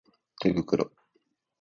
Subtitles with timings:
[0.41, 0.91] 手袋